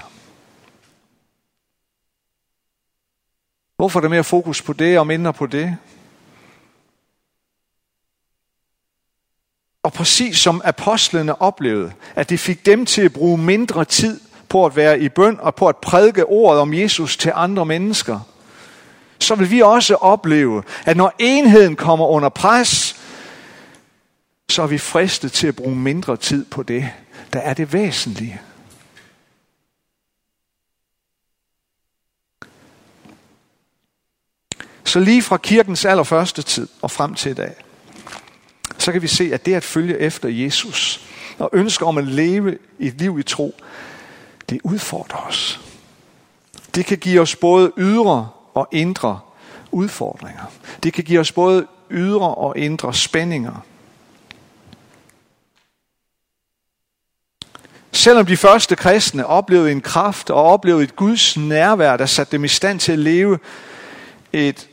[3.77, 5.77] Hvorfor er der mere fokus på det og mindre på det?
[9.83, 14.65] Og præcis som apostlene oplevede, at det fik dem til at bruge mindre tid på
[14.65, 18.19] at være i bøn og på at prædike ordet om Jesus til andre mennesker,
[19.19, 22.95] så vil vi også opleve, at når enheden kommer under pres,
[24.49, 26.89] så er vi fristet til at bruge mindre tid på det,
[27.33, 28.41] der er det væsentlige.
[34.87, 37.53] Så lige fra kirkens allerførste tid og frem til i dag,
[38.77, 41.01] så kan vi se, at det at følge efter Jesus
[41.39, 43.55] og ønske om at leve et liv i tro,
[44.49, 45.59] det udfordrer os.
[46.75, 49.19] Det kan give os både ydre og indre
[49.71, 50.43] udfordringer.
[50.83, 53.65] Det kan give os både ydre og indre spændinger.
[57.91, 62.43] Selvom de første kristne oplevede en kraft og oplevede et Guds nærvær, der satte dem
[62.43, 63.39] i stand til at leve
[64.33, 64.69] et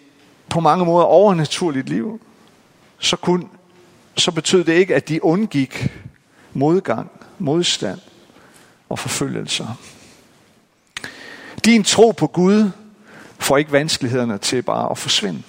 [0.48, 2.20] på mange måder overnaturligt liv,
[2.98, 3.50] så, kun,
[4.16, 5.92] så betød det ikke, at de undgik
[6.52, 7.98] modgang, modstand
[8.88, 9.66] og forfølgelser.
[11.64, 12.70] Din tro på Gud
[13.38, 15.42] får ikke vanskelighederne til bare at forsvinde.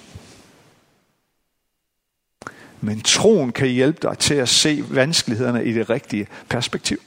[2.80, 6.98] Men troen kan hjælpe dig til at se vanskelighederne i det rigtige perspektiv.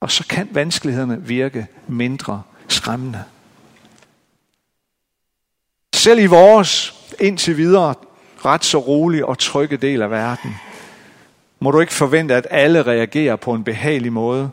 [0.00, 3.24] Og så kan vanskelighederne virke mindre skræmmende.
[6.04, 7.94] Selv i vores indtil videre
[8.44, 10.56] ret så rolig og trygge del af verden,
[11.60, 14.50] må du ikke forvente, at alle reagerer på en behagelig måde,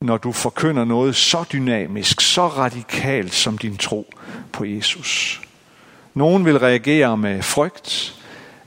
[0.00, 4.14] når du forkynder noget så dynamisk, så radikalt som din tro
[4.52, 5.40] på Jesus.
[6.14, 8.14] Nogen vil reagere med frygt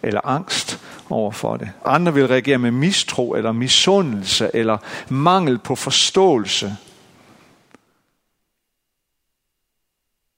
[0.02, 1.69] eller angst over for det.
[1.86, 4.78] Andre vil reagere med mistro eller misundelse eller
[5.10, 6.78] mangel på forståelse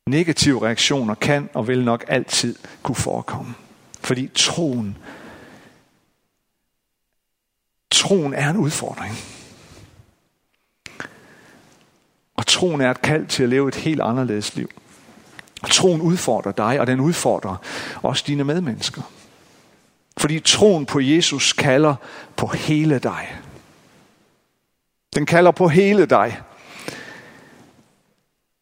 [0.10, 3.54] Negative reaktioner kan og vil nok altid kunne forekomme.
[4.00, 4.98] Fordi troen
[7.92, 9.16] Troen er en udfordring.
[12.36, 14.70] Og troen er et kald til at leve et helt anderledes liv.
[15.64, 17.56] Og troen udfordrer dig, og den udfordrer
[18.04, 19.02] også dine medmennesker.
[20.18, 21.96] Fordi troen på Jesus kalder
[22.36, 23.38] på hele dig.
[25.16, 26.42] Den kalder på hele dig.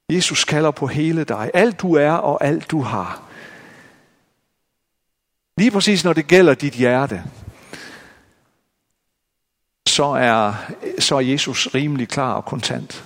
[0.10, 1.52] Jesus kalder på hele dig.
[1.54, 3.24] Alt du er og alt du har.
[5.58, 7.24] Lige præcis når det gælder dit hjerte,
[9.88, 10.54] så er,
[11.00, 13.06] så er Jesus rimelig klar og kontant.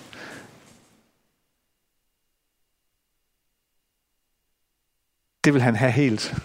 [5.44, 6.36] Det vil han have helt.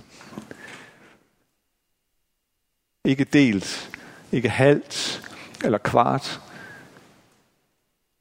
[3.04, 3.90] Ikke delt,
[4.32, 5.28] ikke halvt
[5.64, 6.40] eller kvart.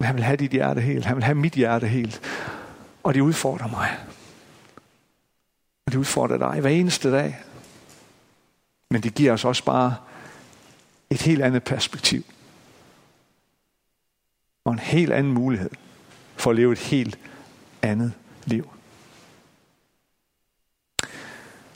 [0.02, 1.06] Men han vil have dit hjerte helt.
[1.06, 2.22] Han vil have mit hjerte helt.
[3.04, 3.98] Og det udfordrer mig.
[5.86, 7.38] Og det udfordrer dig hver eneste dag.
[8.90, 9.96] Men det giver os også bare
[11.10, 12.24] et helt andet perspektiv.
[14.66, 15.70] Og en helt anden mulighed
[16.36, 17.20] for at leve et helt
[17.82, 18.14] andet
[18.46, 18.70] liv.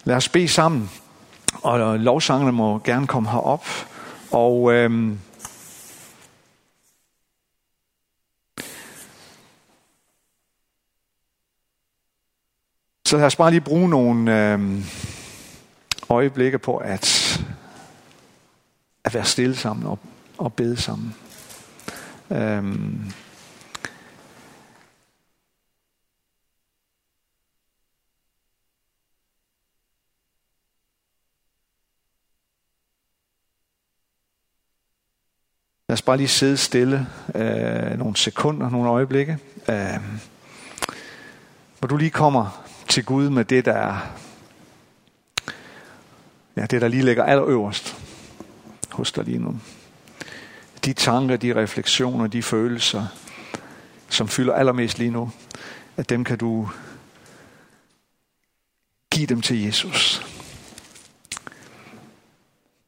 [0.03, 0.89] Lad os bede sammen,
[1.53, 3.65] og lovsangerne må gerne komme herop.
[4.31, 5.19] Og øhm,
[13.05, 14.83] så lad os bare lige bruge nogle øhm,
[16.09, 17.37] øjeblikke på at,
[19.03, 19.99] at være stille sammen og,
[20.37, 21.15] og bede sammen.
[22.29, 23.11] Øhm,
[35.89, 39.37] Lad os bare lige sidde stille øh, nogle sekunder, nogle øjeblikke.
[39.69, 39.99] Øh,
[41.79, 42.64] hvor du lige kommer
[42.95, 43.97] til Gud med det, der er
[46.57, 47.95] ja, det, der lige ligger allerøverst
[48.91, 49.59] hos dig lige nu.
[50.85, 53.07] De tanker, de refleksioner, de følelser,
[54.09, 55.31] som fylder allermest lige nu,
[55.97, 56.69] at dem kan du
[59.11, 60.25] give dem til Jesus.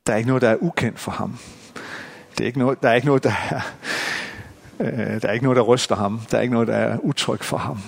[0.08, 1.38] Der er ikke noget, der er ukendt for ham.
[2.32, 3.62] Det er ikke noget, der er ikke noget, der er,
[4.80, 6.22] øh, der er ikke noget, der ryster ham.
[6.32, 7.80] Der er ikke noget, der er utryg for ham.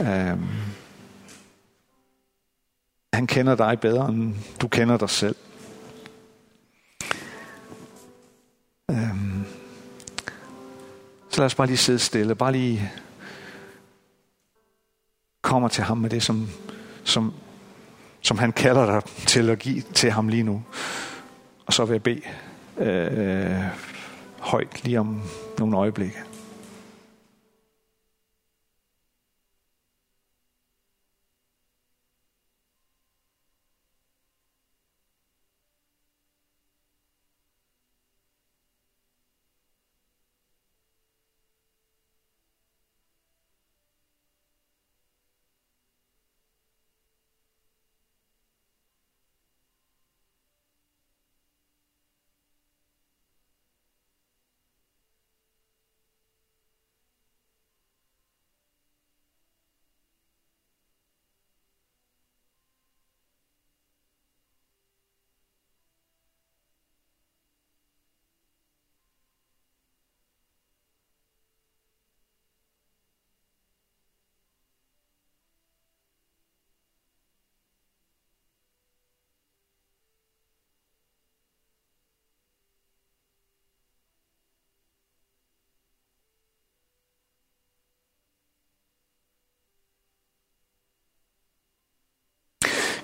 [0.00, 0.38] Øh,
[3.12, 5.36] han kender dig bedre, end du kender dig selv.
[8.90, 9.16] Øh,
[11.30, 12.34] så lad os bare lige sidde stille.
[12.34, 12.92] Bare lige
[15.42, 16.48] kommer til ham med det, som,
[17.04, 17.34] som,
[18.20, 20.62] som han kalder dig til at give til ham lige nu.
[21.66, 22.22] Og så vil jeg bede
[22.78, 23.64] øh,
[24.40, 25.22] højt lige om
[25.58, 26.35] nogle øjeblikke.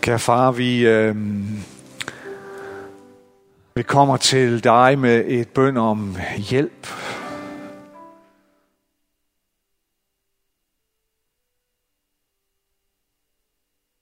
[0.02, 1.16] Kære far, vi, øh,
[3.74, 6.86] vi kommer til dig med et bøn om hjælp.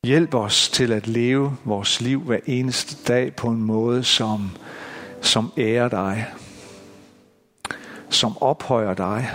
[0.05, 4.51] Hjælp os til at leve vores liv hver eneste dag på en måde, som,
[5.21, 6.27] som ærer dig,
[8.11, 9.31] som ophøjer dig.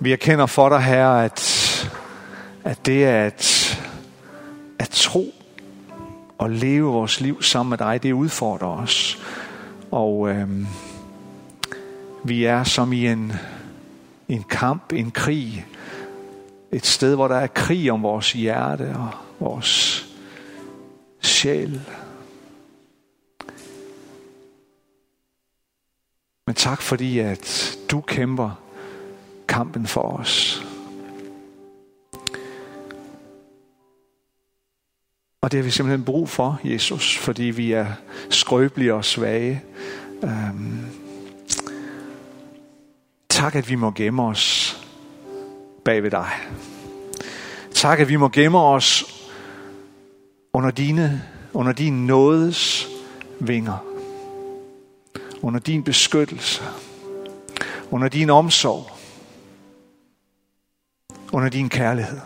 [0.00, 1.90] Vi erkender for dig, Herre, at,
[2.64, 3.78] at det er at,
[4.78, 5.34] at tro
[6.38, 9.18] og leve vores liv sammen med dig, det udfordrer os.
[9.90, 10.48] Og øh,
[12.24, 13.32] vi er som i en,
[14.28, 15.66] en kamp, en krig.
[16.72, 20.04] Et sted, hvor der er krig om vores hjerte og vores
[21.20, 21.80] sjæl.
[26.46, 28.65] Men tak fordi, at du kæmper
[29.48, 30.62] kampen for os.
[35.40, 37.86] Og det har vi simpelthen brug for, Jesus, fordi vi er
[38.30, 39.62] skrøbelige og svage.
[40.24, 40.86] Øhm,
[43.30, 44.76] tak, at vi må gemme os
[45.84, 46.28] bag ved dig.
[47.74, 49.04] Tak, at vi må gemme os
[50.52, 51.22] under, dine,
[51.52, 52.86] under din nådes
[53.40, 53.84] vinger.
[55.42, 56.62] Under din beskyttelse.
[57.90, 58.95] Under din omsorg.
[61.36, 62.20] Under din kærlighed.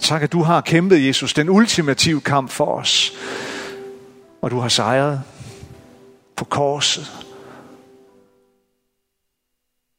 [0.00, 3.12] Tak, at du har kæmpet, Jesus, den ultimative kamp for os.
[4.42, 5.22] Og du har sejret
[6.36, 7.26] på korset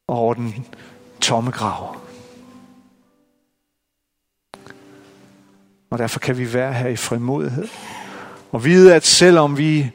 [0.06, 0.66] og over den
[1.20, 1.96] tomme grav.
[5.90, 7.68] Og derfor kan vi være her i frimodighed.
[8.52, 9.90] Og vide, at selvom vi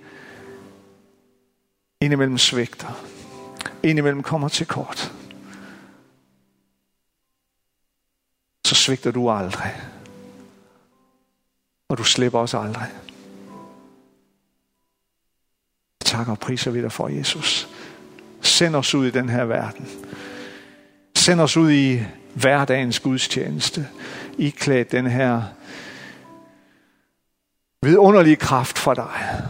[2.06, 3.06] indimellem svigter,
[3.84, 5.14] indimellem kommer til kort,
[8.66, 9.82] så svigter du aldrig.
[11.90, 12.92] Og du slipper os aldrig.
[16.06, 17.70] Tak og priser vi dig for, Jesus.
[18.42, 19.90] Send os ud i den her verden.
[21.16, 22.00] Send os ud i
[22.34, 23.88] hverdagens gudstjeneste.
[24.38, 24.50] I
[24.92, 25.44] den her
[27.82, 29.42] vidunderlige kraft for dig.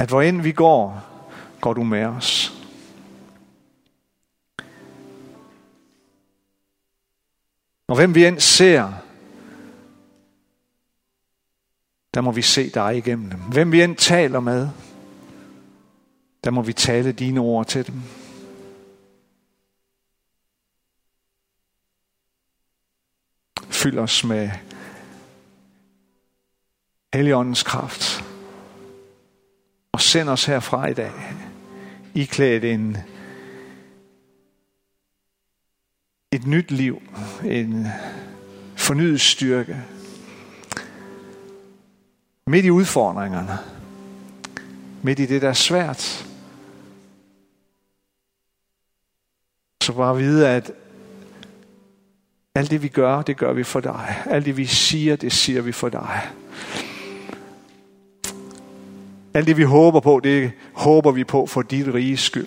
[0.00, 1.02] At hvor end vi går,
[1.60, 2.52] går du med os.
[7.88, 8.92] Og hvem vi end ser,
[12.14, 13.40] der må vi se dig igennem dem.
[13.40, 14.68] Hvem vi end taler med,
[16.44, 18.02] der må vi tale dine ord til dem.
[23.70, 24.50] Fyld os med
[27.14, 28.29] Helligåndens kraft.
[29.92, 31.12] Og send os herfra i dag,
[32.14, 32.96] iklædt en,
[36.32, 37.02] et nyt liv,
[37.44, 37.86] en
[38.76, 39.76] fornyet styrke,
[42.46, 43.58] midt i udfordringerne,
[45.02, 46.26] midt i det, der er svært,
[49.82, 50.72] så bare vide, at
[52.54, 54.22] alt det vi gør, det gør vi for dig.
[54.26, 56.30] Alt det vi siger, det siger vi for dig.
[59.34, 62.46] Alt det vi håber på, det håber vi på for dit rige skyld.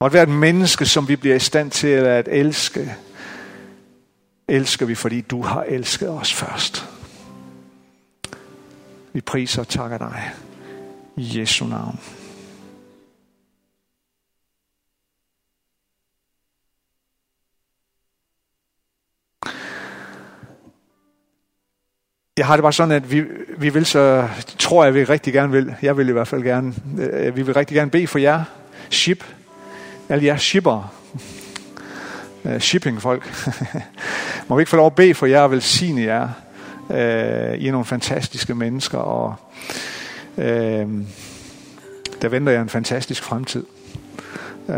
[0.00, 2.94] Og at menneske, som vi bliver i stand til at elske,
[4.48, 6.88] elsker vi, fordi du har elsket os først.
[9.12, 10.30] Vi priser og takker dig.
[11.16, 12.00] I Jesu navn.
[22.38, 23.24] Jeg har det bare sådan, at vi,
[23.58, 24.28] vi vil så,
[24.58, 27.54] tror jeg, vi rigtig gerne vil, jeg vil i hvert fald gerne, øh, vi vil
[27.54, 28.44] rigtig gerne bede for jer,
[28.90, 29.24] ship,
[30.08, 30.94] alle jer shipper,
[32.44, 33.50] uh, øh, shipping-folk.
[34.48, 36.28] Må vi ikke få lov at bede for jer og velsigne jer.
[36.90, 39.34] Øh, I er nogle fantastiske mennesker, og
[40.38, 40.88] øh,
[42.22, 43.64] der venter jer en fantastisk fremtid.
[44.68, 44.76] Uh,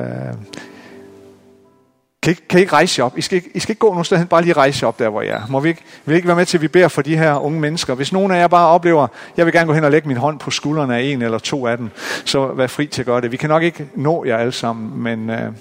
[2.27, 3.19] kan I, kan I ikke rejse op?
[3.19, 5.09] I skal ikke, I skal ikke gå nogen sted hen, bare lige rejse op der,
[5.09, 5.43] hvor jeg er.
[5.49, 7.35] Må vi ikke, vil I ikke være med til, at vi beder for de her
[7.45, 7.95] unge mennesker?
[7.95, 9.07] Hvis nogen af jer bare oplever,
[9.37, 11.67] jeg vil gerne gå hen og lægge min hånd på skuldrene af en eller to
[11.67, 11.91] af dem,
[12.25, 13.33] så vær fri til at gøre det.
[13.33, 15.53] Vi kan nok ikke nå jer alle sammen, men øh, jeg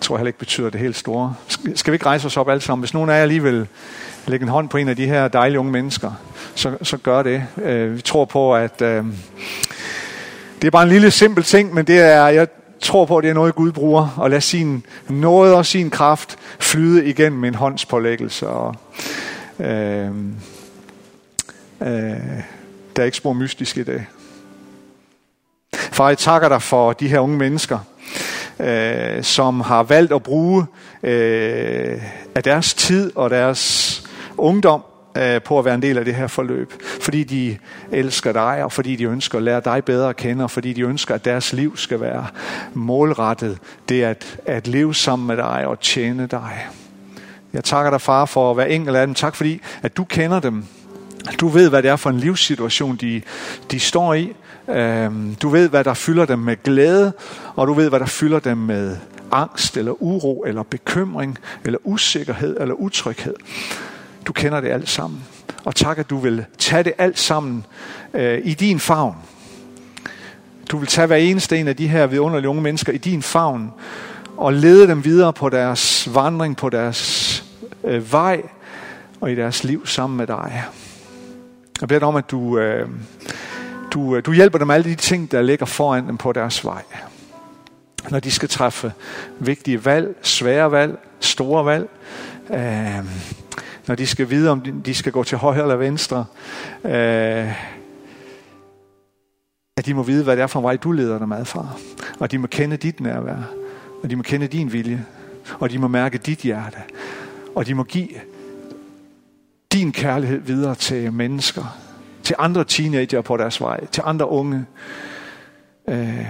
[0.00, 1.34] tror heller ikke betyder det helt store.
[1.74, 2.82] Skal vi ikke rejse os op alle sammen?
[2.82, 3.66] Hvis nogen af jer lige vil
[4.26, 6.10] lægge en hånd på en af de her dejlige unge mennesker,
[6.54, 7.42] så, så gør det.
[7.62, 9.04] Øh, vi tror på, at øh,
[10.60, 12.46] det er bare en lille simpel ting, men det er, jeg
[12.84, 16.36] tror på, at det er noget, Gud bruger, og lad sin nåde og sin kraft
[16.60, 18.48] flyde igennem en håndspålæggelse.
[18.48, 18.74] Og,
[19.58, 20.08] øh,
[21.80, 22.16] øh,
[22.96, 24.04] der er ikke spor mystisk i det.
[25.74, 27.78] Far, jeg takker dig for de her unge mennesker,
[28.60, 30.66] øh, som har valgt at bruge
[31.02, 32.02] øh,
[32.34, 34.02] af deres tid og deres
[34.36, 34.82] ungdom
[35.18, 36.72] Øh, på at være en del af det her forløb.
[37.04, 37.58] Fordi de
[37.92, 40.80] elsker dig, og fordi de ønsker at lære dig bedre at kende, og fordi de
[40.80, 42.26] ønsker, at deres liv skal være
[42.74, 43.58] målrettet.
[43.88, 46.66] Det at, at leve sammen med dig og tjene dig.
[47.52, 49.14] Jeg takker dig, far, for hver enkelt af dem.
[49.14, 50.64] Tak fordi, at du kender dem.
[51.40, 53.22] Du ved, hvad det er for en livssituation, de,
[53.70, 54.32] de står i.
[54.68, 57.12] Øhm, du ved, hvad der fylder dem med glæde,
[57.56, 58.96] og du ved, hvad der fylder dem med
[59.32, 63.34] angst, eller uro, eller bekymring, eller usikkerhed, eller utryghed.
[64.26, 65.24] Du kender det alt sammen.
[65.64, 67.66] Og tak, at du vil tage det alt sammen
[68.14, 69.16] øh, i din favn.
[70.68, 73.72] Du vil tage hver eneste en af de her vidunderlige unge mennesker i din favn
[74.36, 77.44] og lede dem videre på deres vandring, på deres
[77.84, 78.42] øh, vej
[79.20, 80.64] og i deres liv sammen med dig.
[81.80, 82.88] Jeg beder dig om, at du, øh,
[83.90, 86.64] du, øh, du hjælper dem med alle de ting, der ligger foran dem på deres
[86.64, 86.82] vej.
[88.10, 88.92] Når de skal træffe
[89.38, 91.88] vigtige valg, svære valg, store valg.
[92.50, 93.04] Øh,
[93.86, 96.24] når de skal vide, om de skal gå til højre eller venstre.
[96.84, 97.52] Øh,
[99.76, 101.68] at de må vide, hvad det er for en vej, du leder dem ad fra.
[102.20, 103.50] Og de må kende dit nærvær.
[104.02, 105.06] Og de må kende din vilje.
[105.60, 106.78] Og de må mærke dit hjerte.
[107.54, 108.08] Og de må give
[109.72, 111.78] din kærlighed videre til mennesker.
[112.22, 113.86] Til andre teenager på deres vej.
[113.86, 114.66] Til andre unge.
[115.88, 116.26] Øh,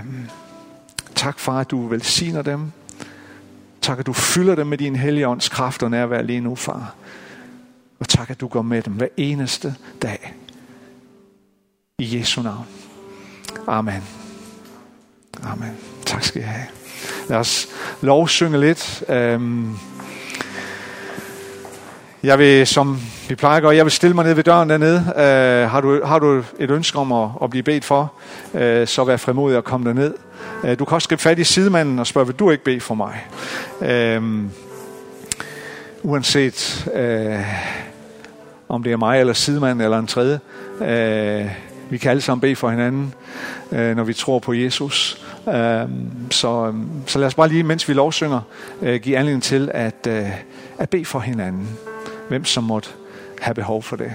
[1.15, 2.73] tak far, at du velsigner dem.
[3.81, 6.95] Tak, at du fylder dem med din hellige ånds kraft og nærvær lige nu, far.
[8.01, 10.35] Og tak, at du går med dem hver eneste dag.
[11.99, 12.67] I Jesu navn.
[13.67, 14.03] Amen.
[15.43, 15.77] Amen.
[16.07, 16.67] Tak skal I have.
[17.29, 17.69] Lad os
[18.01, 19.05] lovsynge lidt.
[19.09, 19.77] Øhm,
[22.23, 24.99] jeg vil, som vi plejer at gøre, jeg vil stille mig ned ved døren dernede.
[24.99, 28.13] Uh, har, du, har du et ønske om at, at blive bedt for,
[28.53, 30.15] uh, så vær frimodig at komme derned.
[30.63, 32.95] Uh, du kan også gribe fat i sidemanden og spørge, vil du ikke bede for
[32.95, 33.27] mig?
[33.81, 34.25] Uh,
[36.05, 37.41] uanset øh,
[38.69, 40.41] om det er mig eller sidemand eller en tredje.
[40.81, 41.51] Øh,
[41.91, 43.15] vi kan alle sammen bede for hinanden,
[43.73, 45.25] øh, når vi tror på Jesus.
[45.49, 45.89] Øh,
[46.31, 46.75] så,
[47.07, 48.41] så lad os bare lige, mens vi lovsynger,
[48.83, 50.31] øh, give anledning til at, øh,
[50.79, 51.69] at bede for hinanden
[52.29, 52.89] hvem som måtte
[53.41, 54.13] have behov for det.